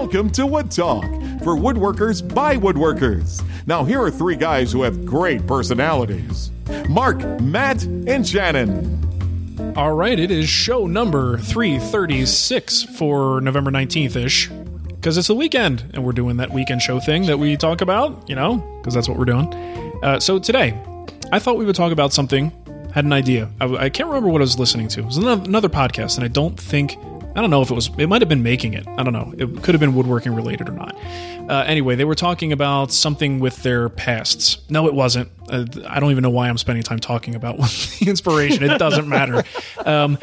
Welcome 0.00 0.30
to 0.30 0.46
Wood 0.46 0.70
Talk 0.70 1.04
for 1.44 1.54
woodworkers 1.56 2.26
by 2.34 2.56
woodworkers. 2.56 3.44
Now, 3.66 3.84
here 3.84 4.00
are 4.00 4.10
three 4.10 4.34
guys 4.34 4.72
who 4.72 4.80
have 4.80 5.04
great 5.04 5.46
personalities 5.46 6.50
Marc, 6.88 7.18
Matt, 7.42 7.84
and 7.84 8.26
Shannon. 8.26 9.74
All 9.76 9.92
right, 9.92 10.18
it 10.18 10.30
is 10.30 10.48
show 10.48 10.86
number 10.86 11.36
336 11.36 12.84
for 12.84 13.42
November 13.42 13.70
19th 13.70 14.16
ish. 14.16 14.48
Because 14.48 15.18
it's 15.18 15.28
the 15.28 15.34
weekend, 15.34 15.84
and 15.92 16.02
we're 16.02 16.12
doing 16.12 16.38
that 16.38 16.50
weekend 16.50 16.80
show 16.80 16.98
thing 16.98 17.26
that 17.26 17.38
we 17.38 17.58
talk 17.58 17.82
about, 17.82 18.26
you 18.26 18.34
know, 18.34 18.56
because 18.78 18.94
that's 18.94 19.06
what 19.06 19.18
we're 19.18 19.26
doing. 19.26 19.52
Uh, 20.02 20.18
so 20.18 20.38
today, 20.38 20.82
I 21.30 21.38
thought 21.38 21.58
we 21.58 21.66
would 21.66 21.76
talk 21.76 21.92
about 21.92 22.14
something, 22.14 22.50
had 22.94 23.04
an 23.04 23.12
idea. 23.12 23.50
I, 23.60 23.66
I 23.66 23.90
can't 23.90 24.08
remember 24.08 24.30
what 24.30 24.40
I 24.40 24.44
was 24.44 24.58
listening 24.58 24.88
to. 24.88 25.00
It 25.00 25.06
was 25.06 25.18
another, 25.18 25.44
another 25.44 25.68
podcast, 25.68 26.16
and 26.16 26.24
I 26.24 26.28
don't 26.28 26.58
think, 26.58 26.96
I 27.34 27.40
don't 27.40 27.50
know 27.50 27.62
if 27.62 27.70
it 27.70 27.74
was, 27.74 27.90
it 27.96 28.08
might 28.08 28.22
have 28.22 28.28
been 28.28 28.42
making 28.42 28.74
it. 28.74 28.86
I 28.88 29.02
don't 29.02 29.12
know. 29.12 29.32
It 29.38 29.62
could 29.62 29.74
have 29.74 29.80
been 29.80 29.94
woodworking 29.94 30.34
related 30.34 30.68
or 30.68 30.72
not. 30.72 30.96
Uh, 31.48 31.64
anyway, 31.66 31.94
they 31.94 32.04
were 32.04 32.14
talking 32.14 32.52
about 32.52 32.92
something 32.92 33.38
with 33.38 33.62
their 33.62 33.88
pasts. 33.88 34.58
No, 34.68 34.86
it 34.86 34.94
wasn't. 34.94 35.30
Uh, 35.48 35.64
I 35.88 36.00
don't 36.00 36.10
even 36.10 36.22
know 36.22 36.30
why 36.30 36.48
I'm 36.48 36.58
spending 36.58 36.82
time 36.82 36.98
talking 36.98 37.34
about 37.34 37.56
the 37.58 38.06
inspiration. 38.08 38.64
It 38.64 38.78
doesn't 38.78 39.08
matter. 39.08 39.44
Um, 39.84 40.18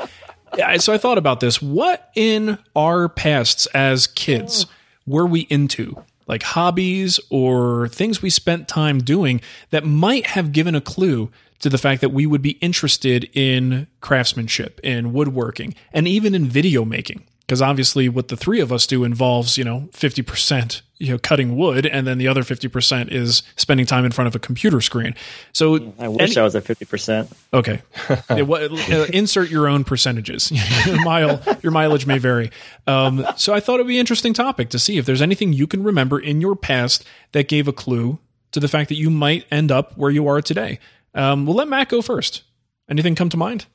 so 0.77 0.93
I 0.93 0.97
thought 0.97 1.17
about 1.17 1.39
this. 1.39 1.61
What 1.61 2.09
in 2.15 2.57
our 2.75 3.09
pasts 3.09 3.67
as 3.67 4.07
kids 4.07 4.65
were 5.05 5.25
we 5.25 5.41
into? 5.41 6.03
Like 6.27 6.43
hobbies 6.43 7.19
or 7.29 7.87
things 7.87 8.21
we 8.21 8.29
spent 8.29 8.67
time 8.67 8.99
doing 8.99 9.39
that 9.69 9.85
might 9.85 10.27
have 10.27 10.51
given 10.51 10.75
a 10.75 10.81
clue 10.81 11.31
to 11.59 11.69
the 11.69 11.77
fact 11.77 12.01
that 12.01 12.09
we 12.09 12.25
would 12.25 12.41
be 12.41 12.51
interested 12.51 13.29
in 13.33 13.87
craftsmanship, 14.01 14.79
in 14.83 15.13
woodworking, 15.13 15.73
and 15.93 16.07
even 16.07 16.35
in 16.35 16.45
video 16.47 16.85
making. 16.85 17.23
Because 17.41 17.61
obviously, 17.61 18.09
what 18.09 18.27
the 18.27 18.35
three 18.37 18.59
of 18.59 18.73
us 18.73 18.85
do 18.85 19.03
involves, 19.05 19.57
you 19.57 19.63
know, 19.63 19.89
50% 19.93 20.81
you 20.99 21.11
know, 21.11 21.17
cutting 21.19 21.55
wood, 21.55 21.85
and 21.85 22.07
then 22.07 22.17
the 22.17 22.27
other 22.27 22.41
50% 22.41 23.11
is 23.11 23.43
spending 23.55 23.85
time 23.85 24.03
in 24.03 24.11
front 24.11 24.27
of 24.27 24.35
a 24.35 24.39
computer 24.39 24.81
screen. 24.81 25.13
So 25.53 25.93
I 25.99 26.07
wish 26.07 26.31
any- 26.31 26.37
I 26.37 26.43
was 26.43 26.55
at 26.55 26.63
fifty 26.63 26.85
percent. 26.85 27.31
Okay. 27.53 27.81
Yeah, 28.29 28.41
what, 28.41 28.63
uh, 28.63 29.05
insert 29.13 29.49
your 29.49 29.67
own 29.67 29.83
percentages. 29.83 30.51
your 30.85 31.03
mile, 31.03 31.41
your 31.61 31.71
mileage 31.71 32.05
may 32.05 32.17
vary. 32.17 32.51
Um, 32.87 33.25
so 33.35 33.53
I 33.53 33.59
thought 33.59 33.75
it'd 33.75 33.87
be 33.87 33.97
an 33.97 33.99
interesting 33.99 34.33
topic 34.33 34.69
to 34.69 34.79
see 34.79 34.97
if 34.97 35.05
there's 35.05 35.21
anything 35.21 35.53
you 35.53 35.67
can 35.67 35.83
remember 35.83 36.19
in 36.19 36.41
your 36.41 36.55
past 36.55 37.05
that 37.33 37.47
gave 37.47 37.67
a 37.67 37.73
clue 37.73 38.19
to 38.51 38.59
the 38.59 38.67
fact 38.67 38.89
that 38.89 38.95
you 38.95 39.09
might 39.09 39.45
end 39.51 39.71
up 39.71 39.95
where 39.97 40.11
you 40.11 40.27
are 40.27 40.41
today. 40.41 40.79
Um, 41.13 41.45
we'll 41.45 41.55
let 41.55 41.67
Matt 41.67 41.89
go 41.89 42.01
first. 42.01 42.43
Anything 42.89 43.15
come 43.15 43.29
to 43.29 43.37
mind? 43.37 43.65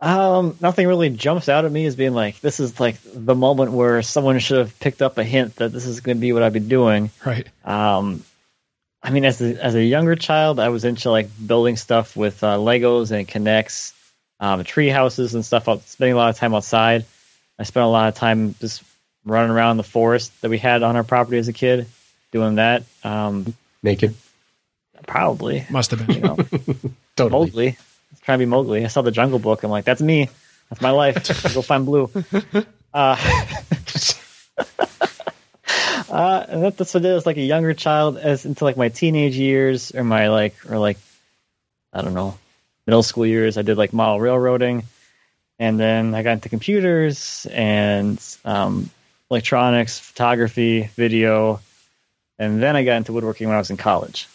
Um, 0.00 0.56
nothing 0.60 0.88
really 0.88 1.10
jumps 1.10 1.48
out 1.48 1.66
at 1.66 1.72
me 1.72 1.84
as 1.84 1.94
being 1.94 2.14
like 2.14 2.40
this 2.40 2.58
is 2.58 2.80
like 2.80 2.96
the 3.04 3.34
moment 3.34 3.72
where 3.72 4.00
someone 4.00 4.38
should 4.38 4.58
have 4.58 4.80
picked 4.80 5.02
up 5.02 5.18
a 5.18 5.24
hint 5.24 5.56
that 5.56 5.72
this 5.72 5.84
is 5.84 6.00
going 6.00 6.16
to 6.16 6.20
be 6.20 6.32
what 6.32 6.42
I've 6.42 6.54
been 6.54 6.68
doing. 6.68 7.10
Right. 7.24 7.46
Um, 7.64 8.24
I 9.02 9.10
mean, 9.10 9.24
as 9.24 9.42
a, 9.42 9.62
as 9.62 9.74
a 9.74 9.82
younger 9.82 10.16
child, 10.16 10.58
I 10.58 10.70
was 10.70 10.84
into 10.84 11.10
like 11.10 11.28
building 11.46 11.76
stuff 11.76 12.16
with 12.16 12.42
uh, 12.42 12.56
Legos 12.56 13.10
and 13.10 13.28
K'NEX, 13.28 13.92
um, 14.40 14.64
tree 14.64 14.88
houses 14.88 15.34
and 15.34 15.44
stuff. 15.44 15.68
Out, 15.68 15.82
spending 15.82 16.14
a 16.14 16.16
lot 16.16 16.30
of 16.30 16.36
time 16.36 16.54
outside. 16.54 17.04
I 17.58 17.64
spent 17.64 17.84
a 17.84 17.88
lot 17.88 18.08
of 18.08 18.14
time 18.14 18.54
just 18.58 18.82
running 19.24 19.50
around 19.50 19.76
the 19.76 19.82
forest 19.82 20.38
that 20.40 20.50
we 20.50 20.56
had 20.58 20.82
on 20.82 20.96
our 20.96 21.04
property 21.04 21.36
as 21.36 21.48
a 21.48 21.52
kid, 21.52 21.86
doing 22.32 22.54
that. 22.54 22.84
Um, 23.04 23.54
Naked. 23.82 24.14
Probably, 25.06 25.66
Must 25.70 25.90
have 25.92 26.06
been. 26.06 26.16
you 26.16 26.22
know, 26.22 26.36
Totally. 27.16 27.46
Mowgli. 27.46 27.66
Let's 28.10 28.20
try 28.22 28.34
to 28.34 28.38
be 28.38 28.46
Mowgli. 28.46 28.84
I 28.84 28.88
saw 28.88 29.02
the 29.02 29.10
Jungle 29.10 29.38
Book. 29.38 29.62
I'm 29.62 29.70
like, 29.70 29.84
that's 29.84 30.00
me. 30.02 30.28
That's 30.68 30.80
my 30.82 30.90
life. 30.90 31.14
Go 31.54 31.62
find 31.62 31.84
Baloo. 31.84 32.10
Uh, 32.92 33.16
uh, 36.10 36.44
and 36.48 36.62
that, 36.64 36.76
that's 36.76 36.94
what 36.94 37.00
I 37.00 37.02
did 37.02 37.16
as 37.16 37.26
like 37.26 37.36
a 37.36 37.42
younger 37.42 37.74
child, 37.74 38.16
as 38.18 38.44
into 38.44 38.64
like 38.64 38.76
my 38.76 38.88
teenage 38.88 39.36
years 39.36 39.94
or 39.94 40.04
my 40.04 40.28
like 40.28 40.54
or 40.70 40.78
like 40.78 40.98
I 41.92 42.02
don't 42.02 42.14
know 42.14 42.36
middle 42.86 43.02
school 43.02 43.26
years. 43.26 43.58
I 43.58 43.62
did 43.62 43.78
like 43.78 43.92
model 43.92 44.20
railroading, 44.20 44.84
and 45.58 45.78
then 45.78 46.14
I 46.14 46.22
got 46.22 46.32
into 46.32 46.48
computers 46.48 47.46
and 47.50 48.20
um, 48.44 48.90
electronics, 49.30 49.98
photography, 49.98 50.90
video, 50.96 51.60
and 52.38 52.62
then 52.62 52.76
I 52.76 52.84
got 52.84 52.96
into 52.96 53.12
woodworking 53.12 53.48
when 53.48 53.56
I 53.56 53.60
was 53.60 53.70
in 53.70 53.76
college. 53.76 54.28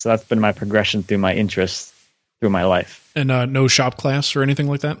So 0.00 0.08
that's 0.08 0.24
been 0.24 0.40
my 0.40 0.52
progression 0.52 1.02
through 1.02 1.18
my 1.18 1.34
interests 1.34 1.92
through 2.40 2.50
my 2.50 2.64
life. 2.64 3.10
And 3.14 3.30
uh, 3.30 3.46
no 3.46 3.68
shop 3.68 3.96
class 3.96 4.34
or 4.34 4.42
anything 4.42 4.66
like 4.66 4.80
that? 4.80 4.98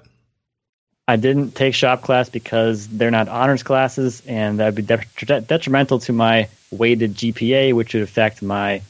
I 1.08 1.16
didn't 1.16 1.56
take 1.56 1.74
shop 1.74 2.02
class 2.02 2.28
because 2.28 2.86
they're 2.86 3.10
not 3.10 3.28
honors 3.28 3.62
classes, 3.62 4.22
and 4.26 4.60
that 4.60 4.66
would 4.66 4.74
be 4.76 4.82
de- 4.82 5.40
detrimental 5.40 5.98
to 6.00 6.12
my 6.12 6.48
weighted 6.70 7.14
GPA, 7.14 7.72
which 7.72 7.94
would 7.94 8.02
affect 8.02 8.42
my 8.42 8.82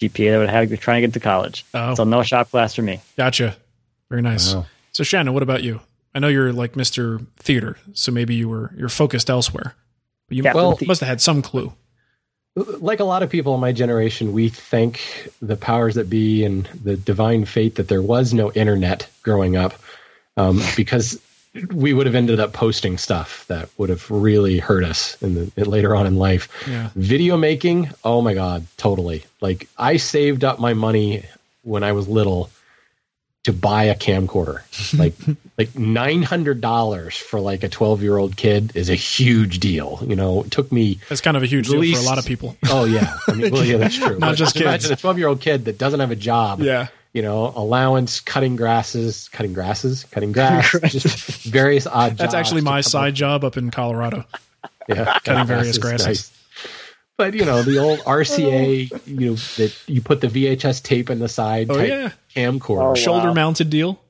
GPA 0.00 0.30
that 0.30 0.34
I 0.34 0.38
would 0.38 0.70
have 0.70 0.80
trying 0.80 1.02
to 1.02 1.08
get 1.08 1.14
to 1.14 1.20
college. 1.20 1.64
Oh. 1.74 1.94
So 1.94 2.04
no 2.04 2.22
shop 2.22 2.50
class 2.50 2.74
for 2.74 2.82
me. 2.82 3.00
Gotcha. 3.16 3.56
Very 4.08 4.22
nice. 4.22 4.54
Wow. 4.54 4.66
So 4.92 5.02
Shannon, 5.02 5.34
what 5.34 5.42
about 5.42 5.62
you? 5.62 5.80
I 6.14 6.18
know 6.18 6.28
you're 6.28 6.52
like 6.52 6.74
Mr. 6.74 7.26
Theater, 7.38 7.78
so 7.94 8.12
maybe 8.12 8.34
you 8.34 8.48
were 8.48 8.70
you're 8.76 8.88
focused 8.88 9.30
elsewhere. 9.30 9.74
But 10.28 10.36
you 10.36 10.44
well- 10.44 10.78
must 10.86 11.00
have 11.00 11.08
had 11.08 11.20
some 11.20 11.42
clue. 11.42 11.72
Like 12.54 13.00
a 13.00 13.04
lot 13.04 13.22
of 13.22 13.30
people 13.30 13.54
in 13.54 13.60
my 13.60 13.72
generation, 13.72 14.32
we 14.32 14.50
thank 14.50 15.00
the 15.40 15.56
powers 15.56 15.94
that 15.94 16.10
be 16.10 16.44
and 16.44 16.66
the 16.84 16.96
divine 16.96 17.46
fate 17.46 17.76
that 17.76 17.88
there 17.88 18.02
was 18.02 18.34
no 18.34 18.52
internet 18.52 19.08
growing 19.22 19.56
up, 19.56 19.74
um, 20.36 20.60
because 20.76 21.18
we 21.70 21.92
would 21.94 22.06
have 22.06 22.14
ended 22.14 22.40
up 22.40 22.52
posting 22.52 22.98
stuff 22.98 23.46
that 23.48 23.68
would 23.78 23.88
have 23.88 24.10
really 24.10 24.58
hurt 24.58 24.84
us 24.84 25.20
in 25.22 25.50
the 25.54 25.64
later 25.64 25.94
on 25.94 26.06
in 26.06 26.16
life. 26.16 26.48
Yeah. 26.68 26.90
Video 26.94 27.36
making, 27.36 27.90
oh 28.04 28.20
my 28.20 28.34
god, 28.34 28.66
totally. 28.76 29.24
Like 29.40 29.68
I 29.78 29.96
saved 29.96 30.44
up 30.44 30.58
my 30.58 30.74
money 30.74 31.24
when 31.62 31.82
I 31.82 31.92
was 31.92 32.08
little 32.08 32.50
to 33.44 33.52
buy 33.52 33.84
a 33.84 33.94
camcorder. 33.96 34.60
Like 34.98 35.14
like 35.58 35.78
nine 35.78 36.22
hundred 36.22 36.60
dollars 36.60 37.16
for 37.16 37.40
like 37.40 37.62
a 37.62 37.68
twelve 37.68 38.02
year 38.02 38.16
old 38.16 38.36
kid 38.36 38.72
is 38.74 38.90
a 38.90 38.94
huge 38.94 39.58
deal. 39.60 40.00
You 40.06 40.16
know, 40.16 40.42
it 40.42 40.50
took 40.50 40.70
me 40.70 40.98
That's 41.08 41.20
kind 41.20 41.36
of 41.36 41.42
a 41.42 41.46
huge 41.46 41.68
At 41.68 41.80
deal 41.80 41.94
for 41.96 42.00
a 42.02 42.04
lot 42.04 42.18
of 42.18 42.26
people. 42.26 42.56
Oh 42.68 42.84
yeah, 42.84 43.16
I 43.28 43.32
mean, 43.34 43.52
well, 43.52 43.64
yeah, 43.64 43.76
that's 43.78 43.96
true. 43.96 44.18
Not 44.18 44.20
But 44.32 44.34
just 44.36 44.54
kids. 44.54 44.64
Imagine 44.66 44.92
a 44.92 44.96
twelve-year-old 44.96 45.40
kid 45.40 45.64
that 45.66 45.78
doesn't 45.78 46.00
have 46.00 46.10
a 46.10 46.16
job. 46.16 46.60
Yeah. 46.60 46.88
you 47.12 47.22
know, 47.22 47.52
allowance, 47.56 48.20
cutting 48.20 48.56
grasses, 48.56 49.28
cutting 49.30 49.52
grasses, 49.52 50.04
cutting 50.04 50.32
grass, 50.32 50.70
just 50.88 51.42
various 51.44 51.86
odd. 51.86 52.16
That's 52.18 52.34
actually 52.34 52.60
my 52.62 52.80
side 52.80 53.10
up- 53.10 53.14
job 53.14 53.44
up 53.44 53.56
in 53.56 53.70
Colorado. 53.70 54.24
yeah, 54.88 55.18
cutting 55.24 55.46
various 55.46 55.78
grasses, 55.78 56.04
grasses. 56.06 56.06
nice. 56.32 56.41
But 57.18 57.34
you 57.34 57.44
know, 57.44 57.62
the 57.62 57.78
old 57.78 58.00
RCA, 58.04 58.90
you 59.06 59.30
know, 59.30 59.36
that 59.56 59.72
you 59.86 60.00
put 60.00 60.20
the 60.20 60.28
VHS 60.28 60.82
tape 60.82 61.10
in 61.10 61.18
the 61.18 61.28
side 61.28 61.70
Oh 61.70 61.76
type 61.78 61.88
yeah. 61.88 62.10
camcorder. 62.34 62.80
Oh, 62.80 62.88
wow. 62.88 62.94
Shoulder 62.94 63.34
mounted 63.34 63.70
deal. 63.70 64.00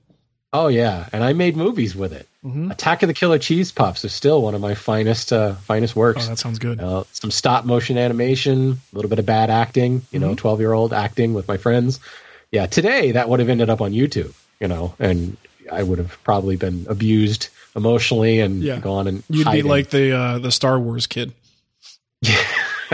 Oh 0.54 0.68
yeah, 0.68 1.08
and 1.12 1.24
I 1.24 1.32
made 1.32 1.56
movies 1.56 1.96
with 1.96 2.12
it. 2.12 2.28
Mhm. 2.44 2.70
Attack 2.70 3.02
of 3.02 3.06
the 3.06 3.14
Killer 3.14 3.38
Cheese 3.38 3.72
Puffs 3.72 4.04
is 4.04 4.12
still 4.12 4.42
one 4.42 4.54
of 4.54 4.60
my 4.60 4.74
finest 4.74 5.32
uh, 5.32 5.54
finest 5.54 5.96
works. 5.96 6.26
Oh, 6.26 6.28
that 6.30 6.38
sounds 6.38 6.58
good. 6.58 6.78
uh, 6.80 7.04
some 7.12 7.30
stop 7.30 7.64
motion 7.64 7.96
animation, 7.96 8.72
a 8.92 8.96
little 8.96 9.08
bit 9.08 9.18
of 9.18 9.24
bad 9.26 9.48
acting, 9.50 10.02
you 10.10 10.18
Mm-hmm. 10.20 10.28
know, 10.28 10.34
12 10.34 10.60
year 10.60 10.72
old 10.72 10.92
acting 10.92 11.32
with 11.34 11.48
my 11.48 11.56
friends. 11.56 12.00
Yeah, 12.50 12.66
today 12.66 13.12
that 13.12 13.28
would 13.30 13.40
have 13.40 13.48
ended 13.48 13.70
up 13.70 13.80
on 13.80 13.92
YouTube, 13.92 14.34
you 14.60 14.68
know, 14.68 14.94
and 14.98 15.38
I 15.70 15.82
would 15.82 15.96
have 15.98 16.18
probably 16.22 16.56
been 16.56 16.86
abused 16.88 17.48
emotionally 17.74 18.40
and 18.40 18.62
Yeah. 18.62 18.78
gone 18.78 19.06
and 19.08 19.22
You'd 19.30 19.50
be 19.50 19.62
like 19.62 19.88
the 19.88 20.12
uh, 20.12 20.38
the 20.38 20.52
Star 20.52 20.78
Wars 20.78 21.06
kid. 21.06 21.32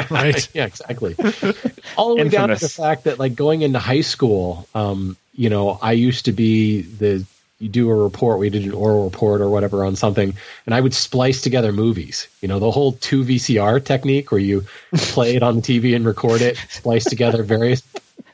right. 0.10 0.48
yeah, 0.54 0.66
exactly. 0.66 1.14
All 1.96 2.14
the 2.14 2.22
way 2.22 2.28
down 2.28 2.48
to 2.50 2.56
the 2.56 2.68
fact 2.68 3.04
that 3.04 3.18
like 3.18 3.34
going 3.34 3.62
into 3.62 3.78
high 3.78 4.02
school, 4.02 4.68
um, 4.74 5.16
you 5.34 5.50
know, 5.50 5.78
I 5.80 5.92
used 5.92 6.26
to 6.26 6.32
be 6.32 6.82
the 6.82 7.24
you 7.60 7.68
do 7.68 7.90
a 7.90 7.94
report, 7.94 8.38
we 8.38 8.50
did 8.50 8.64
an 8.64 8.72
oral 8.72 9.04
report 9.04 9.40
or 9.40 9.50
whatever 9.50 9.84
on 9.84 9.96
something, 9.96 10.36
and 10.64 10.74
I 10.74 10.80
would 10.80 10.94
splice 10.94 11.40
together 11.40 11.72
movies. 11.72 12.28
You 12.40 12.46
know, 12.46 12.60
the 12.60 12.70
whole 12.70 12.92
two 12.92 13.24
VCR 13.24 13.84
technique 13.84 14.30
where 14.30 14.40
you 14.40 14.64
play 14.94 15.34
it 15.34 15.42
on 15.42 15.56
the 15.56 15.62
TV 15.62 15.96
and 15.96 16.06
record 16.06 16.40
it, 16.40 16.56
splice 16.68 17.04
together 17.04 17.42
various 17.42 17.82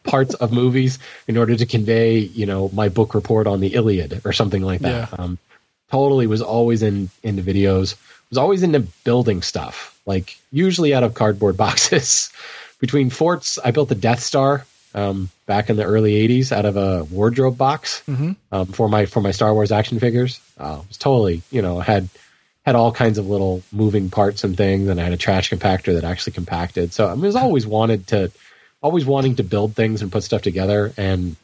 parts 0.02 0.34
of 0.34 0.52
movies 0.52 0.98
in 1.26 1.38
order 1.38 1.56
to 1.56 1.64
convey, 1.64 2.18
you 2.18 2.44
know, 2.44 2.70
my 2.72 2.90
book 2.90 3.14
report 3.14 3.46
on 3.46 3.60
the 3.60 3.74
Iliad 3.74 4.20
or 4.24 4.32
something 4.32 4.62
like 4.62 4.80
that. 4.80 5.10
Yeah. 5.10 5.16
Um, 5.18 5.38
totally 5.90 6.26
was 6.26 6.42
always 6.42 6.82
in 6.82 7.08
into 7.22 7.42
videos. 7.42 7.96
Was 8.30 8.38
always 8.38 8.62
into 8.62 8.80
building 9.04 9.42
stuff, 9.42 9.93
like 10.06 10.36
usually 10.52 10.94
out 10.94 11.02
of 11.02 11.14
cardboard 11.14 11.56
boxes. 11.64 12.30
Between 12.80 13.08
forts, 13.10 13.58
I 13.64 13.70
built 13.70 13.88
the 13.88 13.94
Death 13.94 14.20
Star 14.20 14.66
um, 14.94 15.30
back 15.46 15.70
in 15.70 15.76
the 15.76 15.84
early 15.84 16.26
'80s 16.28 16.52
out 16.52 16.64
of 16.66 16.76
a 16.76 17.04
wardrobe 17.04 17.56
box 17.56 18.02
Mhm. 18.08 18.36
um, 18.52 18.66
for 18.66 18.88
my 18.88 19.06
for 19.06 19.20
my 19.20 19.30
Star 19.30 19.52
Wars 19.54 19.72
action 19.72 19.98
figures. 19.98 20.40
Uh, 20.58 20.78
it 20.82 20.88
was 20.88 20.96
totally, 20.98 21.42
you 21.50 21.62
know, 21.62 21.80
had 21.80 22.08
had 22.66 22.74
all 22.76 22.92
kinds 22.92 23.18
of 23.18 23.26
little 23.28 23.62
moving 23.72 24.08
parts 24.10 24.42
and 24.44 24.56
things, 24.56 24.88
and 24.88 25.00
I 25.00 25.04
had 25.04 25.12
a 25.12 25.16
trash 25.18 25.50
compactor 25.50 25.94
that 25.94 26.04
actually 26.04 26.32
compacted. 26.32 26.92
So 26.92 27.06
I 27.06 27.14
was 27.14 27.36
always 27.36 27.66
wanted 27.66 28.06
to, 28.08 28.30
always 28.82 29.04
wanting 29.04 29.36
to 29.36 29.42
build 29.44 29.74
things 29.74 30.00
and 30.02 30.10
put 30.12 30.22
stuff 30.22 30.42
together, 30.42 30.92
and 30.96 31.36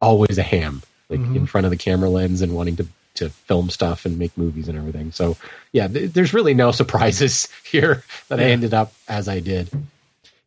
always 0.00 0.38
a 0.38 0.42
ham, 0.42 0.82
like 1.08 1.20
in 1.20 1.46
front 1.46 1.66
of 1.66 1.70
the 1.70 1.76
camera 1.76 2.08
lens 2.10 2.42
and 2.42 2.54
wanting 2.54 2.76
to 2.76 2.86
to 3.14 3.30
film 3.30 3.70
stuff 3.70 4.04
and 4.04 4.18
make 4.18 4.36
movies 4.36 4.68
and 4.68 4.76
everything. 4.76 5.12
So 5.12 5.36
yeah, 5.72 5.88
th- 5.88 6.12
there's 6.12 6.34
really 6.34 6.54
no 6.54 6.72
surprises 6.72 7.48
here 7.64 8.02
that 8.28 8.40
I 8.40 8.44
ended 8.44 8.74
up 8.74 8.92
as 9.08 9.28
I 9.28 9.40
did. 9.40 9.70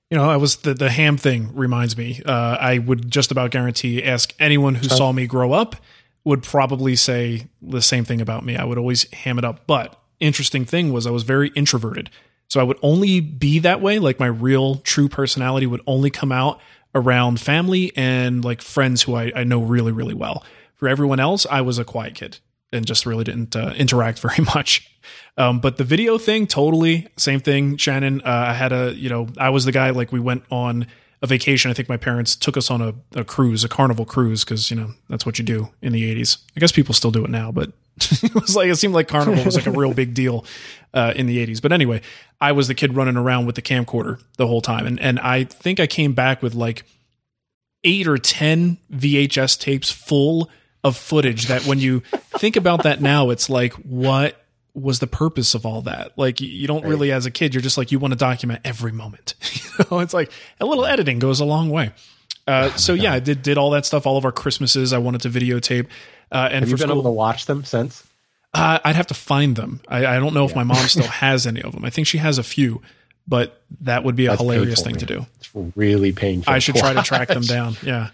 You 0.10 0.18
know, 0.18 0.30
I 0.30 0.38
was 0.38 0.58
the 0.58 0.74
the 0.74 0.90
ham 0.90 1.18
thing 1.18 1.54
reminds 1.54 1.98
me. 1.98 2.22
Uh, 2.25 2.58
I 2.60 2.78
would 2.78 3.12
just 3.12 3.31
about 3.31 3.52
guarantee 3.52 4.04
ask 4.04 4.34
anyone 4.40 4.75
who 4.75 4.88
saw 4.88 5.12
me 5.12 5.28
grow 5.28 5.52
up 5.52 5.75
would 6.24 6.44
probably 6.44 6.96
say 6.96 7.48
the 7.62 7.81
same 7.81 8.04
thing 8.04 8.22
about 8.22 8.46
me. 8.46 8.56
I 8.56 8.64
would 8.64 8.78
always 8.78 9.10
ham 9.14 9.38
it 9.38 9.46
up. 9.46 9.66
But 9.66 10.00
interesting 10.19 10.66
thing 10.66 10.92
was 10.92 11.08
I 11.08 11.12
was 11.12 11.24
very 11.24 11.50
introverted. 11.50 12.10
So 12.50 12.60
I 12.60 12.64
would 12.64 12.78
only 12.81 13.19
be 13.19 13.60
that 13.60 13.81
way, 13.81 14.00
like 14.00 14.19
my 14.19 14.28
real 14.28 14.75
true 14.75 15.10
personality 15.10 15.68
would 15.68 15.81
only 15.86 16.10
come 16.10 16.31
out 16.31 16.62
around 16.96 17.40
family 17.42 17.92
and 17.96 18.44
like 18.44 18.62
friends 18.62 19.04
who 19.04 19.16
I, 19.16 19.31
I 19.36 19.44
know 19.44 19.62
really, 19.62 19.92
really 19.92 20.14
well. 20.14 20.44
For 20.75 20.88
everyone 20.88 21.19
else, 21.19 21.46
I 21.50 21.62
was 21.62 21.80
a 21.80 21.84
quiet 21.84 22.16
kid 22.16 22.40
and 22.72 22.86
just 22.86 23.06
really 23.06 23.24
didn't 23.24 23.56
uh, 23.56 23.74
interact 23.78 24.19
very 24.28 24.44
much. 24.56 24.92
Um, 25.38 25.60
but 25.60 25.78
the 25.78 25.84
video 25.84 26.18
thing, 26.18 26.48
totally 26.48 27.08
same 27.18 27.40
thing. 27.40 27.78
Shannon, 27.78 28.22
uh, 28.22 28.46
I 28.50 28.54
had 28.54 28.72
a, 28.72 28.94
you 28.96 29.10
know, 29.10 29.28
I 29.38 29.50
was 29.50 29.66
the 29.66 29.72
guy 29.72 29.92
like 29.92 30.12
we 30.12 30.19
went 30.19 30.44
on 30.50 30.88
a 31.22 31.28
vacation. 31.28 31.72
I 31.72 31.74
think 31.74 31.90
my 31.90 31.98
parents 31.98 32.36
took 32.36 32.58
us 32.58 32.69
on 32.69 32.81
a, 32.81 32.94
a 33.16 33.24
cruise, 33.24 33.64
a 33.64 33.69
carnival 33.69 34.06
cruise, 34.06 34.44
because 34.44 34.69
you 34.69 34.78
know 34.78 34.92
that's 35.10 35.25
what 35.25 35.40
you 35.40 35.46
do 35.46 35.69
in 35.81 35.94
the 35.94 36.16
'80s. 36.16 36.38
I 36.56 36.60
guess 36.60 36.72
people 36.72 36.94
still 36.94 37.12
do 37.12 37.24
it 37.24 37.30
now, 37.30 37.52
but 37.52 37.72
it 38.00 38.34
was 38.36 38.56
like 38.56 38.69
it 38.69 38.75
seemed 38.75 38.94
like 38.94 39.08
carnival 39.08 39.44
was 39.44 39.56
like 39.56 39.68
a 39.68 39.72
real 39.72 39.94
big 39.94 40.14
deal 40.14 40.46
uh, 40.94 41.14
in 41.16 41.25
the 41.25 41.46
'80s. 41.46 41.62
But 41.62 41.72
anyway, 41.72 42.02
I 42.40 42.52
was 42.52 42.68
the 42.68 42.75
kid 42.75 42.96
running 42.96 43.18
around 43.18 43.46
with 43.46 43.56
the 43.56 43.62
camcorder 43.62 44.22
the 44.38 44.48
whole 44.48 44.62
time, 44.62 44.86
and 44.86 45.00
and 45.00 45.19
I 45.19 45.46
think 45.46 45.80
I 45.80 45.88
came 45.88 46.14
back 46.14 46.42
with 46.42 46.54
like 46.54 46.84
eight 47.84 48.08
or 48.08 48.18
ten 48.18 48.78
VHS 48.94 49.60
tapes 49.60 49.90
full 49.90 50.50
of 50.84 50.96
footage. 50.98 51.48
That 51.48 51.66
when 51.66 51.80
you 51.80 52.02
think 52.38 52.56
about 52.56 52.84
that 52.84 53.02
now, 53.02 53.30
it's 53.30 53.50
like 53.50 53.74
what 53.74 54.42
was 54.74 55.00
the 55.00 55.08
purpose 55.08 55.56
of 55.56 55.66
all 55.66 55.82
that? 55.84 56.18
Like 56.18 56.40
you 56.40 56.68
don't 56.68 56.86
really, 56.86 57.12
as 57.12 57.26
a 57.26 57.32
kid, 57.32 57.54
you're 57.54 57.62
just 57.62 57.78
like 57.78 57.92
you 57.92 58.00
want 58.00 58.12
to 58.12 58.18
document 58.18 58.62
every 58.64 58.92
moment. 58.92 59.34
you 59.54 59.86
know, 59.90 60.00
it's 60.00 60.14
like 60.14 60.32
a 60.60 60.66
little 60.66 60.86
editing 60.86 61.20
goes 61.20 61.40
a 61.40 61.46
long 61.46 61.70
way. 61.70 61.92
Uh, 62.46 62.70
so 62.78 62.94
yeah, 62.94 63.14
I 63.14 63.20
did 63.20 63.42
did 63.42 63.58
all 63.58 63.72
that 63.72 63.86
stuff. 63.86 64.06
All 64.06 64.18
of 64.18 64.24
our 64.26 64.32
Christmases, 64.32 64.94
I 64.94 65.00
wanted 65.00 65.22
to 65.22 65.30
videotape. 65.30 65.88
Uh, 66.32 66.50
and 66.52 66.62
Have 66.62 66.70
you 66.70 66.76
been 66.76 66.88
school, 66.88 66.92
able 66.92 67.04
to 67.04 67.10
watch 67.12 67.46
them 67.46 67.64
since? 67.64 68.04
uh, 68.54 68.80
I'd 68.84 68.96
have 68.96 69.08
to 69.08 69.14
find 69.14 69.56
them. 69.56 69.82
I, 69.88 70.06
I 70.06 70.20
don't 70.20 70.34
know 70.34 70.46
if 70.46 70.56
my 70.56 70.64
mom 70.64 70.76
still 70.88 71.08
has 71.08 71.46
any 71.48 71.62
of 71.62 71.74
them. 71.74 71.84
I 71.86 71.90
think 71.90 72.08
she 72.08 72.18
has 72.18 72.38
a 72.38 72.44
few, 72.44 72.82
but 73.28 73.62
that 73.82 74.04
would 74.04 74.16
be 74.16 74.26
a 74.26 74.30
That's 74.32 74.42
hilarious 74.42 74.82
painful, 74.82 75.00
thing 75.00 75.08
to 75.08 75.14
do. 75.20 75.26
It's 75.40 75.50
really 75.76 76.12
painful. 76.14 76.52
I 76.54 76.60
should 76.60 76.76
try 76.76 76.94
to 76.94 77.02
track 77.04 77.28
them 77.30 77.44
down. 77.44 77.76
Yeah. 77.84 78.10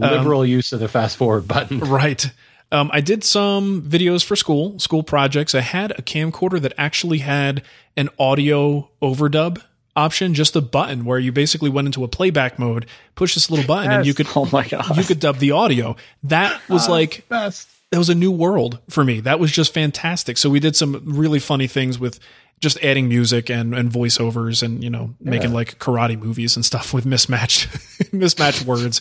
Liberal 0.00 0.44
use 0.44 0.72
of 0.72 0.80
the 0.80 0.88
fast 0.88 1.16
forward 1.16 1.46
button. 1.48 1.80
Right. 1.94 2.30
Um, 2.72 2.90
I 2.92 3.00
did 3.00 3.22
some 3.22 3.82
videos 3.82 4.24
for 4.24 4.34
school, 4.34 4.78
school 4.80 5.02
projects. 5.04 5.54
I 5.54 5.60
had 5.60 5.92
a 5.92 6.02
camcorder 6.02 6.60
that 6.60 6.72
actually 6.76 7.18
had 7.18 7.62
an 7.96 8.08
audio 8.18 8.90
overdub 9.00 9.62
option, 9.94 10.34
just 10.34 10.56
a 10.56 10.60
button 10.60 11.04
where 11.04 11.18
you 11.18 11.30
basically 11.30 11.70
went 11.70 11.86
into 11.86 12.02
a 12.02 12.08
playback 12.08 12.58
mode, 12.58 12.86
push 13.14 13.34
this 13.34 13.50
little 13.50 13.66
button, 13.66 13.92
and 13.92 14.06
you 14.06 14.14
could 14.14 14.26
oh 14.34 14.48
my 14.50 14.66
god, 14.66 14.96
you 14.96 15.04
could 15.04 15.20
dub 15.20 15.36
the 15.38 15.52
audio. 15.52 15.94
That 16.24 16.60
was 16.68 16.88
like 16.88 17.28
Best. 17.28 17.68
that 17.90 17.98
was 17.98 18.08
a 18.08 18.14
new 18.14 18.32
world 18.32 18.80
for 18.88 19.04
me. 19.04 19.20
That 19.20 19.38
was 19.38 19.52
just 19.52 19.72
fantastic. 19.72 20.36
So 20.36 20.50
we 20.50 20.58
did 20.58 20.74
some 20.74 21.02
really 21.04 21.38
funny 21.38 21.68
things 21.68 21.98
with 21.98 22.18
just 22.60 22.82
adding 22.82 23.08
music 23.08 23.50
and, 23.50 23.74
and 23.74 23.90
voiceovers 23.90 24.62
and 24.62 24.82
you 24.82 24.90
know 24.90 25.14
making 25.20 25.52
like 25.52 25.78
karate 25.78 26.18
movies 26.18 26.56
and 26.56 26.64
stuff 26.64 26.94
with 26.94 27.04
mismatched 27.04 27.68
mismatched 28.12 28.64
words. 28.64 29.00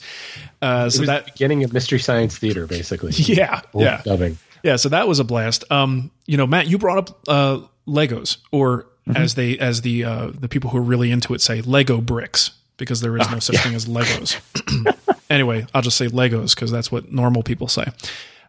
Uh, 0.61 0.89
so 0.89 1.05
that 1.05 1.25
beginning 1.25 1.63
of 1.63 1.73
Mystery 1.73 2.00
Science 2.00 2.38
Theater, 2.38 2.67
basically. 2.67 3.11
yeah 3.15 3.61
yeah 3.73 4.01
Dubbing. 4.03 4.38
yeah. 4.63 4.75
So 4.75 4.89
that 4.89 5.07
was 5.07 5.19
a 5.19 5.23
blast. 5.23 5.63
Um, 5.71 6.11
you 6.25 6.38
know, 6.38 6.47
Matt, 6.47 6.67
you 6.67 6.77
brought 6.77 6.97
up 6.97 7.19
uh, 7.27 7.61
Legos 7.88 8.38
or 8.51 8.88
as 9.15 9.35
they 9.35 9.57
as 9.59 9.81
the 9.81 10.03
uh, 10.03 10.31
the 10.33 10.47
people 10.47 10.69
who 10.69 10.77
are 10.77 10.81
really 10.81 11.11
into 11.11 11.33
it 11.33 11.41
say 11.41 11.61
Lego 11.61 12.00
bricks 12.01 12.51
because 12.77 13.01
there 13.01 13.15
is 13.17 13.29
no 13.31 13.39
such 13.39 13.57
thing 13.57 13.75
as 13.75 13.85
Legos. 13.85 14.39
anyway, 15.29 15.65
I'll 15.73 15.81
just 15.81 15.97
say 15.97 16.07
Legos 16.07 16.55
because 16.55 16.71
that's 16.71 16.91
what 16.91 17.11
normal 17.11 17.44
people 17.44 17.67
say. 17.67 17.85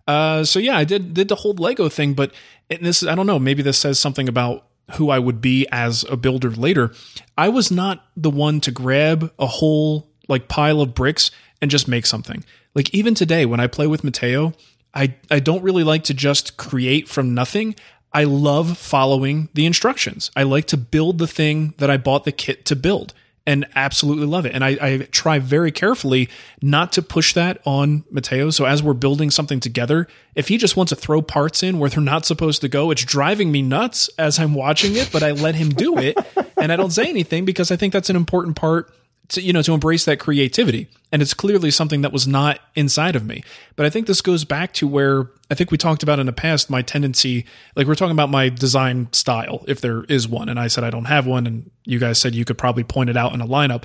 Uh, 0.07 0.45
so 0.45 0.59
yeah, 0.59 0.77
I 0.77 0.85
did 0.85 1.15
did 1.15 1.29
the 1.29 1.37
whole 1.37 1.55
Lego 1.55 1.89
thing, 1.89 2.15
but 2.15 2.33
and 2.71 2.81
this 2.81 3.05
I 3.05 3.15
don't 3.15 3.27
know. 3.27 3.39
Maybe 3.39 3.63
this 3.63 3.79
says 3.79 3.99
something 3.99 4.29
about 4.29 4.67
who 4.93 5.11
I 5.11 5.19
would 5.19 5.41
be 5.41 5.67
as 5.73 6.05
a 6.09 6.17
builder 6.17 6.51
later. 6.51 6.93
I 7.37 7.49
was 7.49 7.71
not 7.71 8.07
the 8.17 8.31
one 8.31 8.61
to 8.63 8.71
grab 8.71 9.33
a 9.39 9.47
whole 9.47 10.11
like 10.29 10.49
pile 10.49 10.81
of 10.81 10.95
bricks 10.95 11.31
and 11.61 11.71
just 11.71 11.89
make 11.89 12.07
something. 12.07 12.45
Like 12.75 12.93
even 12.95 13.15
today, 13.15 13.47
when 13.47 13.61
I 13.61 13.67
play 13.67 13.87
with 13.87 14.05
Mateo, 14.05 14.53
I 14.95 15.15
I 15.31 15.41
don't 15.41 15.63
really 15.63 15.85
like 15.85 16.05
to 16.05 16.15
just 16.15 16.57
create 16.57 17.09
from 17.09 17.35
nothing. 17.35 17.75
I 18.13 18.25
love 18.25 18.79
following 18.79 19.49
the 19.55 19.67
instructions. 19.67 20.31
I 20.37 20.45
like 20.45 20.67
to 20.67 20.77
build 20.77 21.19
the 21.19 21.27
thing 21.27 21.75
that 21.79 21.91
I 21.91 21.97
bought 21.97 22.25
the 22.25 22.33
kit 22.33 22.65
to 22.67 22.77
build 22.77 23.13
and 23.47 23.67
absolutely 23.75 24.27
love 24.27 24.47
it. 24.47 24.55
And 24.55 24.65
I, 24.65 24.71
I 24.81 24.99
try 25.11 25.39
very 25.39 25.71
carefully 25.71 26.29
not 26.63 26.93
to 26.93 27.03
push 27.03 27.35
that 27.35 27.61
on 27.67 28.05
Mateo. 28.11 28.51
So 28.51 28.65
as 28.65 28.83
we're 28.83 28.95
building 28.95 29.31
something 29.31 29.61
together, 29.61 30.09
if 30.35 30.49
he 30.49 30.57
just 30.57 30.77
wants 30.77 30.91
to 30.91 30.97
throw 30.97 31.21
parts 31.21 31.63
in 31.63 31.79
where 31.79 31.91
they're 31.91 32.01
not 32.01 32.25
supposed 32.25 32.63
to 32.63 32.69
go, 32.69 32.91
it's 32.91 33.05
driving 33.05 33.53
me 33.53 33.61
nuts 33.61 34.09
as 34.19 34.39
I'm 34.39 34.55
watching 34.55 34.97
it, 34.97 35.11
but 35.13 35.23
I 35.23 35.33
let 35.33 35.55
him 35.55 35.69
do 35.71 35.99
it 35.99 36.17
and 36.57 36.73
I 36.73 36.77
don't 36.77 36.91
say 36.91 37.09
anything 37.09 37.45
because 37.45 37.71
I 37.71 37.77
think 37.77 37.93
that's 37.93 38.11
an 38.11 38.17
important 38.17 38.57
part 38.57 38.91
to, 39.29 39.41
you 39.41 39.53
know, 39.53 39.63
to 39.63 39.73
embrace 39.73 40.05
that 40.05 40.19
creativity. 40.19 40.89
And 41.11 41.23
it's 41.23 41.35
clearly 41.35 41.71
something 41.71 42.03
that 42.03 42.13
was 42.13 42.27
not 42.27 42.61
inside 42.75 43.17
of 43.17 43.25
me. 43.25 43.43
But 43.77 43.87
I 43.87 43.91
think 43.91 44.07
this 44.07 44.21
goes 44.21 44.45
back 44.45 44.73
to 44.75 44.89
where 44.89 45.31
I 45.51 45.55
think 45.55 45.71
we 45.71 45.79
talked 45.79 46.03
about 46.03 46.19
in 46.19 46.27
the 46.27 46.33
past 46.33 46.69
my 46.69 46.83
tendency, 46.83 47.47
like 47.77 47.87
we're 47.87 47.95
talking 47.95 48.13
about 48.13 48.31
my 48.31 48.49
design 48.49 49.09
style, 49.13 49.65
if 49.69 49.81
there 49.81 50.05
is 50.05 50.29
one. 50.29 50.49
And 50.49 50.59
I 50.59 50.67
said 50.67 50.85
I 50.85 50.91
don't 50.91 51.07
have 51.07 51.27
one. 51.27 51.47
And 51.47 51.71
you 51.85 51.99
guys 51.99 52.19
said 52.19 52.35
you 52.35 52.45
could 52.45 52.59
probably 52.59 52.85
point 52.85 53.11
it 53.11 53.17
out 53.17 53.33
in 53.33 53.41
a 53.41 53.47
lineup. 53.47 53.85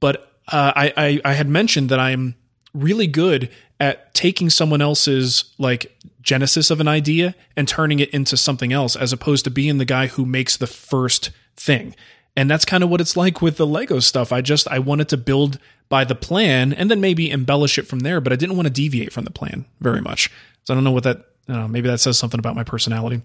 But 0.00 0.32
uh, 0.48 0.72
I, 0.74 0.92
I, 0.96 1.20
I 1.24 1.32
had 1.34 1.48
mentioned 1.48 1.90
that 1.90 2.00
I'm 2.00 2.34
really 2.72 3.06
good 3.06 3.50
at 3.78 4.12
taking 4.14 4.50
someone 4.50 4.82
else's 4.82 5.54
like 5.58 5.96
genesis 6.20 6.70
of 6.70 6.80
an 6.80 6.88
idea 6.88 7.34
and 7.56 7.66
turning 7.66 7.98
it 7.98 8.10
into 8.10 8.36
something 8.36 8.72
else 8.72 8.94
as 8.94 9.12
opposed 9.12 9.44
to 9.44 9.50
being 9.50 9.78
the 9.78 9.84
guy 9.84 10.06
who 10.06 10.26
makes 10.26 10.56
the 10.56 10.66
first 10.66 11.30
thing. 11.56 11.94
And 12.40 12.50
that's 12.50 12.64
kind 12.64 12.82
of 12.82 12.88
what 12.88 13.02
it's 13.02 13.18
like 13.18 13.42
with 13.42 13.58
the 13.58 13.66
Lego 13.66 14.00
stuff. 14.00 14.32
I 14.32 14.40
just 14.40 14.66
I 14.68 14.78
wanted 14.78 15.10
to 15.10 15.18
build 15.18 15.58
by 15.90 16.04
the 16.04 16.14
plan 16.14 16.72
and 16.72 16.90
then 16.90 16.98
maybe 16.98 17.30
embellish 17.30 17.76
it 17.76 17.86
from 17.86 17.98
there, 17.98 18.18
but 18.18 18.32
I 18.32 18.36
didn't 18.36 18.56
want 18.56 18.64
to 18.64 18.72
deviate 18.72 19.12
from 19.12 19.24
the 19.24 19.30
plan 19.30 19.66
very 19.82 20.00
much. 20.00 20.30
So 20.64 20.72
I 20.72 20.74
don't 20.74 20.82
know 20.82 20.90
what 20.90 21.02
that 21.02 21.26
uh, 21.50 21.68
maybe 21.68 21.88
that 21.88 22.00
says 22.00 22.18
something 22.18 22.40
about 22.40 22.56
my 22.56 22.64
personality. 22.64 23.20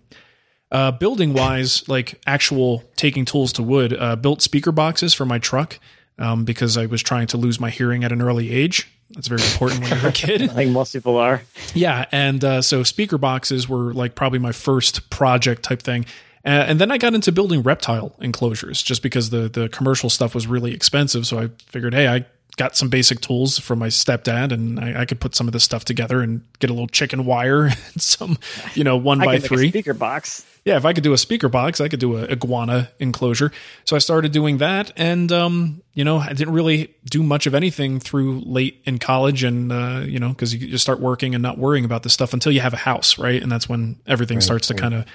Uh, 0.69 0.91
building 0.91 1.31
wise, 1.31 1.87
like 1.87 2.19
actual 2.27 2.83
taking 2.97 3.23
tools 3.23 3.53
to 3.53 3.63
wood, 3.63 3.95
uh, 3.97 4.17
built 4.17 4.41
speaker 4.41 4.73
boxes 4.73 5.13
for 5.13 5.25
my 5.25 5.39
truck 5.39 5.79
um, 6.19 6.43
because 6.43 6.77
I 6.77 6.85
was 6.85 7.01
trying 7.01 7.27
to 7.27 7.37
lose 7.37 7.57
my 7.57 7.69
hearing 7.69 8.03
at 8.03 8.11
an 8.11 8.21
early 8.21 8.51
age. 8.51 8.91
That's 9.11 9.29
very 9.29 9.43
important 9.43 9.79
when 9.79 9.97
you're 9.97 10.09
a 10.09 10.11
kid. 10.11 10.41
I 10.43 10.47
think 10.47 10.71
most 10.71 10.91
people 10.91 11.15
are. 11.15 11.41
Yeah, 11.73 12.03
and 12.11 12.43
uh, 12.43 12.61
so 12.61 12.83
speaker 12.83 13.17
boxes 13.17 13.69
were 13.69 13.93
like 13.93 14.15
probably 14.15 14.39
my 14.39 14.51
first 14.51 15.09
project 15.09 15.63
type 15.63 15.81
thing. 15.81 16.05
Uh, 16.45 16.49
and 16.49 16.79
then 16.79 16.91
I 16.91 16.97
got 16.97 17.13
into 17.15 17.31
building 17.31 17.63
reptile 17.63 18.15
enclosures 18.21 18.83
just 18.83 19.01
because 19.01 19.31
the 19.31 19.49
the 19.49 19.67
commercial 19.69 20.09
stuff 20.09 20.35
was 20.35 20.45
really 20.45 20.73
expensive. 20.73 21.25
So 21.25 21.39
I 21.39 21.49
figured, 21.71 21.93
hey, 21.93 22.07
I 22.07 22.25
got 22.57 22.75
some 22.75 22.89
basic 22.89 23.19
tools 23.19 23.59
from 23.59 23.79
my 23.79 23.87
stepdad, 23.87 24.51
and 24.51 24.79
I, 24.79 25.01
I 25.01 25.05
could 25.05 25.19
put 25.19 25.35
some 25.35 25.47
of 25.47 25.53
this 25.53 25.63
stuff 25.63 25.85
together 25.85 26.21
and 26.21 26.41
get 26.59 26.69
a 26.69 26.73
little 26.73 26.87
chicken 26.87 27.25
wire 27.25 27.65
and 27.93 28.01
some, 28.01 28.37
you 28.73 28.83
know, 28.83 28.97
one 28.97 29.21
I 29.21 29.25
by 29.25 29.33
can 29.33 29.41
make 29.41 29.51
a 29.51 29.55
three. 29.55 29.69
speaker 29.69 29.93
box. 29.93 30.45
Yeah, 30.63 30.77
if 30.77 30.85
I 30.85 30.93
could 30.93 31.03
do 31.03 31.13
a 31.13 31.17
speaker 31.17 31.47
box, 31.47 31.79
I 31.79 31.89
could 31.89 31.99
do 31.99 32.17
a 32.17 32.23
iguana 32.23 32.89
enclosure. 32.99 33.51
So 33.83 33.95
I 33.95 33.99
started 33.99 34.31
doing 34.31 34.57
that, 34.59 34.91
and 34.95 35.31
um, 35.31 35.81
you 35.93 36.03
know, 36.03 36.17
I 36.17 36.33
didn't 36.33 36.53
really 36.53 36.95
do 37.09 37.21
much 37.21 37.45
of 37.45 37.53
anything 37.53 37.99
through 37.99 38.41
late 38.45 38.81
in 38.85 38.97
college, 38.97 39.43
and 39.43 39.71
uh, 39.71 40.03
you 40.05 40.19
know, 40.19 40.29
because 40.29 40.53
you 40.53 40.67
just 40.67 40.83
start 40.83 40.99
working 40.99 41.35
and 41.35 41.41
not 41.41 41.57
worrying 41.57 41.85
about 41.85 42.03
this 42.03 42.13
stuff 42.13 42.33
until 42.33 42.51
you 42.51 42.61
have 42.61 42.73
a 42.73 42.77
house, 42.77 43.19
right? 43.19 43.41
And 43.41 43.51
that's 43.51 43.69
when 43.69 43.97
everything 44.07 44.41
starts 44.41 44.67
to 44.69 44.73
kind 44.73 44.93
of, 44.95 45.05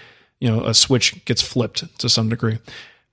you 0.41 0.49
know, 0.49 0.65
a 0.65 0.75
switch 0.75 1.25
gets 1.25 1.43
flipped 1.43 1.99
to 2.01 2.09
some 2.09 2.29
degree. 2.29 2.59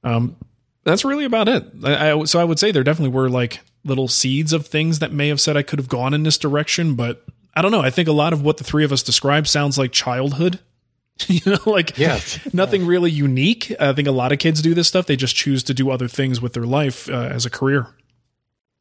Um, 0.04 0.36
that's 0.84 1.04
really 1.06 1.26
about 1.26 1.48
it. 1.50 1.66
I, 1.84 2.12
I, 2.12 2.24
so 2.24 2.40
I 2.40 2.44
would 2.46 2.60
say 2.60 2.72
there 2.72 2.84
definitely 2.84 3.14
were 3.16 3.30
like 3.30 3.60
little 3.84 4.08
seeds 4.08 4.54
of 4.54 4.66
things 4.68 5.00
that 5.00 5.12
may 5.12 5.28
have 5.28 5.42
said 5.42 5.58
I 5.58 5.62
could 5.62 5.80
have 5.80 5.90
gone 5.90 6.14
in 6.14 6.24
this 6.24 6.38
direction, 6.38 6.96
but 6.96 7.26
I 7.54 7.62
don't 7.62 7.72
know. 7.72 7.82
I 7.82 7.90
think 7.90 8.08
a 8.08 8.14
lot 8.14 8.32
of 8.34 8.42
what 8.42 8.58
the 8.58 8.64
three 8.64 8.86
of 8.86 8.92
us 8.92 9.04
described 9.04 9.48
sounds 9.48 9.78
like 9.78 9.92
childhood. 9.92 10.60
you 11.28 11.42
know, 11.46 11.58
like 11.66 11.98
Yes. 11.98 12.40
nothing 12.54 12.86
really 12.86 13.10
unique. 13.12 13.74
I 13.80 13.92
think 13.94 14.08
a 14.08 14.12
lot 14.12 14.32
of 14.32 14.40
kids 14.40 14.62
do 14.62 14.74
this 14.74 14.88
stuff. 14.88 15.08
They 15.08 15.16
just 15.16 15.36
choose 15.36 15.64
to 15.64 15.74
do 15.74 15.90
other 15.90 16.08
things 16.08 16.40
with 16.40 16.54
their 16.54 16.66
life 16.66 17.10
uh, 17.10 17.14
as 17.32 17.46
a 17.46 17.50
career. 17.50 17.88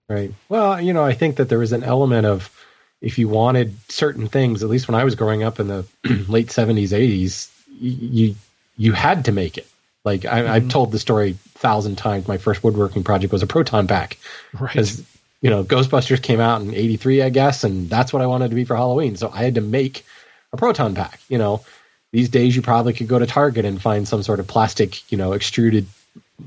Right. 0.09 0.33
Well, 0.49 0.81
you 0.81 0.93
know, 0.93 1.03
I 1.03 1.15
think 1.15 1.37
that 1.37 1.49
there 1.49 1.59
was 1.59 1.73
an 1.73 1.83
element 1.83 2.27
of 2.27 2.53
if 3.01 3.19
you 3.19 3.29
wanted 3.29 3.75
certain 3.91 4.29
things, 4.29 4.63
at 4.63 4.69
least 4.69 4.87
when 4.87 4.95
I 4.95 5.03
was 5.05 5.15
growing 5.17 5.43
up 5.43 5.59
in 5.59 5.67
the 5.69 5.87
late 6.29 6.51
seventies, 6.51 6.93
eighties, 6.93 7.51
you 7.81 8.35
you 8.77 8.93
had 8.93 9.25
to 9.27 9.33
make 9.33 9.59
it. 9.59 9.67
Like 10.05 10.25
I, 10.25 10.55
I've 10.55 10.69
told 10.69 10.93
the 10.93 10.99
story 10.99 11.31
a 11.31 11.59
thousand 11.59 11.97
times. 11.97 12.29
My 12.29 12.39
first 12.39 12.63
woodworking 12.63 13.03
project 13.05 13.33
was 13.33 13.43
a 13.43 13.47
proton 13.47 13.87
pack 13.89 14.19
Right. 14.53 14.73
because 14.73 15.05
you 15.41 15.51
know 15.51 15.65
Ghostbusters 15.65 16.23
came 16.23 16.41
out 16.41 16.61
in 16.63 16.75
'83, 16.75 17.23
I 17.23 17.29
guess, 17.31 17.65
and 17.65 17.91
that's 17.91 18.13
what 18.13 18.23
I 18.23 18.27
wanted 18.27 18.51
to 18.51 18.55
be 18.55 18.65
for 18.65 18.77
Halloween. 18.77 19.17
So 19.17 19.31
I 19.33 19.43
had 19.43 19.57
to 19.57 19.61
make 19.61 20.05
a 20.53 20.57
proton 20.57 20.95
pack. 20.95 21.21
You 21.29 21.39
know, 21.39 21.65
these 22.13 22.29
days 22.29 22.55
you 22.55 22.63
probably 22.63 22.93
could 22.93 23.09
go 23.09 23.19
to 23.19 23.27
Target 23.27 23.65
and 23.65 23.83
find 23.83 24.07
some 24.07 24.23
sort 24.23 24.39
of 24.41 24.47
plastic, 24.47 25.11
you 25.11 25.19
know, 25.19 25.33
extruded, 25.33 25.87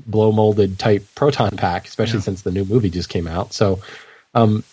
blow 0.06 0.32
molded 0.32 0.78
type 0.78 1.04
proton 1.14 1.56
pack, 1.56 1.86
especially 1.86 2.18
Yeah. 2.20 2.24
since 2.24 2.42
the 2.42 2.50
new 2.52 2.64
movie 2.64 2.90
just 2.90 3.08
came 3.10 3.26
out. 3.28 3.52
So, 3.52 3.80
um, 4.34 4.64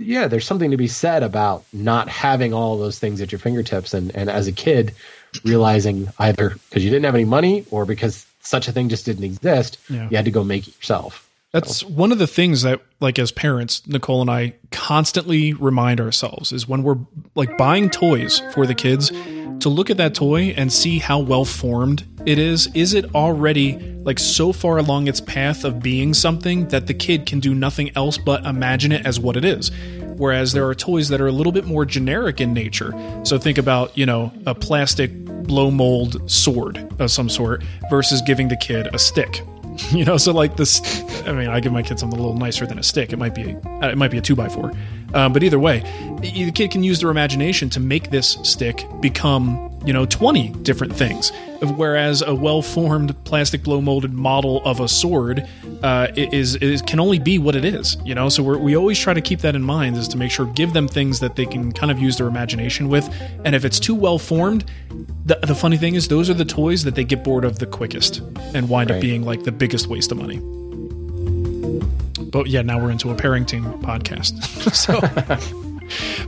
yeah, 0.00 0.26
there's 0.26 0.46
something 0.46 0.70
to 0.70 0.76
be 0.76 0.88
said 0.88 1.22
about 1.22 1.64
not 1.72 2.08
having 2.08 2.52
all 2.54 2.78
those 2.78 2.98
things 2.98 3.20
at 3.20 3.30
your 3.30 3.38
fingertips, 3.38 3.94
and 3.94 4.14
and 4.16 4.28
as 4.30 4.46
a 4.46 4.52
kid, 4.52 4.94
realizing 5.44 6.08
either 6.18 6.56
because 6.68 6.82
you 6.84 6.90
didn't 6.90 7.04
have 7.04 7.14
any 7.14 7.24
money 7.24 7.64
or 7.70 7.84
because 7.84 8.26
such 8.42 8.66
a 8.68 8.72
thing 8.72 8.88
just 8.88 9.04
didn't 9.04 9.24
exist, 9.24 9.78
Yeah. 9.88 10.08
you 10.10 10.16
had 10.16 10.24
to 10.24 10.30
go 10.30 10.42
make 10.42 10.66
it 10.66 10.74
yourself. 10.76 11.28
That's 11.52 11.82
one 11.84 12.12
of 12.12 12.18
the 12.18 12.26
things 12.28 12.62
that, 12.62 12.80
like, 13.00 13.18
as 13.18 13.32
parents, 13.32 13.82
Nicole 13.86 14.20
and 14.20 14.30
I 14.30 14.54
constantly 14.70 15.52
remind 15.52 16.00
ourselves 16.00 16.52
is 16.52 16.68
when 16.68 16.82
we're 16.84 16.98
like 17.34 17.58
buying 17.58 17.90
toys 17.90 18.40
for 18.54 18.66
the 18.66 18.74
kids 18.74 19.10
to 19.60 19.68
look 19.68 19.90
at 19.90 19.96
that 19.98 20.14
toy 20.14 20.54
and 20.56 20.72
see 20.72 20.98
how 20.98 21.18
well 21.18 21.44
formed 21.44 22.06
it 22.26 22.38
is. 22.38 22.68
Is 22.74 22.94
it 22.94 23.14
already 23.14 23.78
like 24.02 24.18
so 24.18 24.52
far 24.52 24.78
along 24.78 25.08
its 25.08 25.20
path 25.20 25.64
of 25.64 25.80
being 25.80 26.14
something 26.14 26.68
that 26.68 26.86
the 26.86 26.94
kid 26.94 27.26
can 27.26 27.40
do 27.40 27.54
nothing 27.54 27.90
else 27.96 28.18
but 28.18 28.44
imagine 28.44 28.92
it 28.92 29.06
as 29.06 29.20
what 29.20 29.36
it 29.36 29.44
is? 29.44 29.70
Whereas 30.16 30.52
there 30.52 30.66
are 30.68 30.74
toys 30.74 31.08
that 31.08 31.20
are 31.20 31.28
a 31.28 31.32
little 31.32 31.52
bit 31.52 31.64
more 31.64 31.84
generic 31.84 32.40
in 32.40 32.52
nature. 32.52 32.92
So 33.24 33.38
think 33.38 33.58
about, 33.58 33.96
you 33.96 34.04
know, 34.06 34.32
a 34.46 34.54
plastic 34.54 35.12
blow 35.44 35.70
mold 35.70 36.30
sword 36.30 36.78
of 37.00 37.10
some 37.10 37.28
sort 37.28 37.64
versus 37.90 38.22
giving 38.22 38.48
the 38.48 38.56
kid 38.56 38.88
a 38.94 38.98
stick 38.98 39.42
you 39.92 40.04
know 40.04 40.16
so 40.16 40.32
like 40.32 40.56
this 40.56 41.02
i 41.26 41.32
mean 41.32 41.48
i 41.48 41.60
give 41.60 41.72
my 41.72 41.82
kid 41.82 41.98
something 41.98 42.18
a 42.18 42.22
little 42.22 42.36
nicer 42.36 42.66
than 42.66 42.78
a 42.78 42.82
stick 42.82 43.12
it 43.12 43.18
might 43.18 43.34
be 43.34 43.56
it 43.64 43.96
might 43.96 44.10
be 44.10 44.18
a 44.18 44.20
two 44.20 44.34
by 44.34 44.48
four 44.48 44.72
um, 45.14 45.32
but 45.32 45.42
either 45.42 45.58
way 45.58 45.80
the 46.20 46.52
kid 46.52 46.70
can 46.70 46.82
use 46.82 47.00
their 47.00 47.10
imagination 47.10 47.70
to 47.70 47.80
make 47.80 48.10
this 48.10 48.38
stick 48.42 48.84
become 49.00 49.70
you 49.86 49.92
know 49.92 50.04
20 50.06 50.50
different 50.62 50.94
things. 50.94 51.32
Whereas 51.62 52.22
a 52.22 52.34
well-formed 52.34 53.22
plastic 53.24 53.62
blow 53.62 53.80
molded 53.80 54.14
model 54.14 54.62
of 54.64 54.80
a 54.80 54.88
sword 54.88 55.46
uh, 55.82 56.08
is, 56.16 56.56
is 56.56 56.80
can 56.82 56.98
only 57.00 57.18
be 57.18 57.38
what 57.38 57.54
it 57.54 57.64
is 57.64 57.96
you 58.04 58.14
know? 58.14 58.28
So 58.28 58.42
we're, 58.42 58.58
we 58.58 58.76
always 58.76 58.98
try 58.98 59.14
to 59.14 59.20
keep 59.20 59.40
that 59.40 59.54
in 59.54 59.62
mind 59.62 59.96
is 59.96 60.08
to 60.08 60.16
make 60.16 60.30
sure 60.30 60.46
give 60.46 60.72
them 60.72 60.88
things 60.88 61.20
that 61.20 61.36
they 61.36 61.46
can 61.46 61.72
kind 61.72 61.90
of 61.90 61.98
use 61.98 62.16
their 62.16 62.28
imagination 62.28 62.88
with. 62.88 63.08
And 63.44 63.54
if 63.54 63.64
it's 63.64 63.80
too 63.80 63.94
well 63.94 64.18
formed 64.18 64.64
the, 65.24 65.38
the 65.42 65.54
funny 65.54 65.76
thing 65.76 65.94
is 65.94 66.08
those 66.08 66.28
are 66.28 66.34
the 66.34 66.44
toys 66.44 66.84
that 66.84 66.94
they 66.94 67.04
get 67.04 67.22
bored 67.24 67.44
of 67.44 67.58
the 67.58 67.66
quickest 67.66 68.18
and 68.54 68.68
wind 68.68 68.90
up 68.90 69.00
being 69.00 69.24
like 69.24 69.44
the 69.44 69.52
biggest 69.52 69.86
waste 69.86 70.12
of 70.12 70.18
money 70.18 70.40
but 72.30 72.46
yeah 72.46 72.62
now 72.62 72.78
we're 72.80 72.90
into 72.90 73.10
a 73.10 73.14
parenting 73.14 73.80
podcast. 73.82 74.34
So 74.74 75.00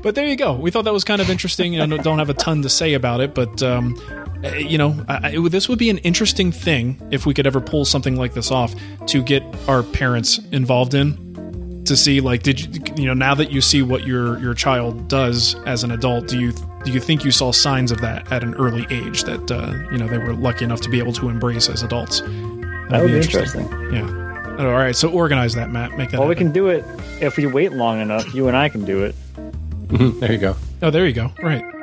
but 0.02 0.16
there 0.16 0.26
you 0.26 0.34
go. 0.34 0.54
We 0.54 0.72
thought 0.72 0.84
that 0.86 0.92
was 0.92 1.04
kind 1.04 1.20
of 1.20 1.30
interesting. 1.30 1.72
You 1.72 1.86
know 1.86 1.96
don't 1.98 2.18
have 2.18 2.30
a 2.30 2.34
ton 2.34 2.62
to 2.62 2.68
say 2.68 2.94
about 2.94 3.20
it 3.20 3.34
but 3.34 3.62
um 3.62 3.96
eh, 4.42 4.56
you 4.58 4.76
know 4.78 5.04
I, 5.08 5.28
I, 5.28 5.28
it 5.30 5.48
this 5.50 5.68
would 5.68 5.78
be 5.78 5.90
an 5.90 5.98
interesting 5.98 6.50
thing 6.52 7.00
if 7.10 7.26
we 7.26 7.34
could 7.34 7.46
ever 7.46 7.60
pull 7.60 7.84
something 7.84 8.16
like 8.16 8.34
this 8.34 8.50
off 8.50 8.74
to 9.06 9.22
get 9.22 9.42
our 9.68 9.82
parents 9.82 10.38
involved 10.50 10.94
in 10.94 11.84
to 11.84 11.96
see 11.96 12.20
like 12.20 12.42
did 12.42 12.60
you 12.60 12.82
you 12.96 13.06
know 13.06 13.14
now 13.14 13.34
that 13.34 13.50
you 13.50 13.60
see 13.60 13.82
what 13.82 14.06
your 14.06 14.38
your 14.38 14.54
child 14.54 15.08
does 15.08 15.56
as 15.66 15.82
an 15.82 15.90
adult 15.90 16.28
do 16.28 16.38
you 16.38 16.52
do 16.84 16.90
you 16.90 17.00
think 17.00 17.24
you 17.24 17.30
saw 17.30 17.52
signs 17.52 17.92
of 17.92 18.00
that 18.00 18.30
at 18.32 18.42
an 18.42 18.54
early 18.54 18.86
age 18.90 19.24
that 19.24 19.50
uh, 19.50 19.72
you 19.92 19.98
know 19.98 20.08
they 20.08 20.18
were 20.18 20.34
lucky 20.34 20.64
enough 20.64 20.80
to 20.82 20.90
be 20.90 20.98
able 20.98 21.12
to 21.12 21.28
embrace 21.28 21.68
as 21.68 21.82
adults? 21.82 22.20
That 22.20 23.02
would 23.02 23.12
be 23.12 23.16
interesting. 23.16 23.68
yeah. 23.92 24.02
Oh, 24.04 24.21
Oh, 24.58 24.66
all 24.66 24.72
right 24.76 24.94
so 24.94 25.08
organize 25.10 25.54
that 25.54 25.70
matt 25.70 25.96
make 25.96 26.10
that 26.10 26.20
Well, 26.20 26.28
we 26.28 26.34
can 26.34 26.52
do 26.52 26.68
it 26.68 26.84
if 27.20 27.36
we 27.36 27.46
wait 27.46 27.72
long 27.72 28.00
enough. 28.00 28.34
You 28.34 28.48
and 28.48 28.56
I 28.56 28.68
can 28.68 28.84
do 28.84 29.04
it. 29.04 29.14
Mm-hmm. 29.36 30.20
there 30.20 30.32
you 30.32 30.38
go. 30.38 30.56
oh 30.82 30.90
there 30.90 31.06
you 31.06 31.12
go 31.12 31.30
right 31.42 31.64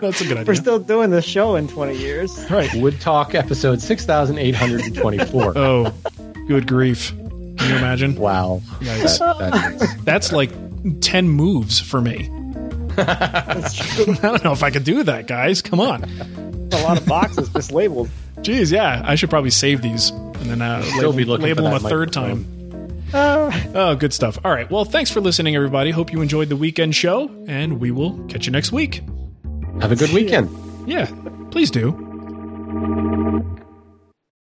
that's 0.00 0.20
a 0.20 0.24
good 0.24 0.36
idea 0.38 0.44
We're 0.46 0.54
still 0.54 0.78
doing 0.78 1.10
this 1.10 1.24
show 1.24 1.56
in 1.56 1.66
20 1.68 1.96
years. 1.96 2.48
right 2.50 2.72
Wood 2.74 3.00
Talk 3.00 3.34
episode 3.34 3.80
6824. 3.80 5.52
oh 5.56 5.92
good 6.46 6.66
grief 6.66 7.10
can 7.10 7.68
you 7.68 7.76
imagine 7.76 8.14
wow. 8.16 8.62
Yikes. 8.78 9.18
That, 9.18 9.38
that 9.50 9.82
is, 9.82 10.04
that's 10.04 10.32
like 10.32 10.50
10 11.00 11.28
moves 11.28 11.78
for 11.80 12.00
me 12.00 12.30
That's 12.96 13.74
true. 13.74 14.12
i 14.14 14.16
don't 14.16 14.42
know 14.44 14.52
if 14.52 14.62
i 14.62 14.70
could 14.70 14.84
do 14.84 15.02
that 15.04 15.26
guys 15.26 15.60
come 15.62 15.78
on 15.80 16.04
a 16.72 16.82
lot 16.82 16.96
of 16.98 17.06
boxes 17.06 17.48
mislabeled. 17.50 18.08
Geez, 18.42 18.70
yeah, 18.72 19.02
I 19.04 19.16
should 19.16 19.28
probably 19.28 19.50
save 19.50 19.82
these 19.82 20.12
and 20.40 20.50
then 20.50 20.62
uh, 20.62 20.82
Still 20.82 21.10
label, 21.10 21.12
be 21.12 21.24
looking 21.24 21.46
label 21.46 21.64
them 21.64 21.74
a 21.74 21.78
third 21.80 22.14
microphone. 22.14 22.44
time. 22.44 22.56
Uh, 23.12 23.50
Oh, 23.74 23.94
good 23.96 24.12
stuff. 24.12 24.38
All 24.44 24.52
right. 24.52 24.70
Well, 24.70 24.84
thanks 24.84 25.10
for 25.10 25.20
listening, 25.20 25.56
everybody. 25.56 25.90
Hope 25.90 26.12
you 26.12 26.20
enjoyed 26.22 26.48
the 26.48 26.56
weekend 26.56 26.94
show, 26.94 27.28
and 27.48 27.80
we 27.80 27.90
will 27.90 28.18
catch 28.28 28.46
you 28.46 28.52
next 28.52 28.70
week. 28.72 29.02
have 29.80 29.90
a 29.92 29.96
good 29.96 30.10
weekend. 30.12 30.48
Yeah, 30.88 31.10
please 31.50 31.70
do. 31.70 33.46